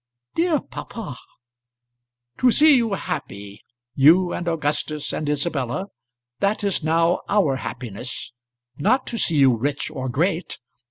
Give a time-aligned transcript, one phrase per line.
[0.33, 1.15] "Dear papa!"
[2.39, 3.61] "To see you happy
[3.93, 5.89] you and Augustus and Isabella
[6.39, 8.33] that is now our happiness;
[8.79, 10.57] not to see you rich or great.